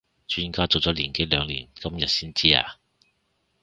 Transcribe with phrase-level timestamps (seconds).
[0.27, 2.77] 磚家做咗年幾兩年今日先知呀？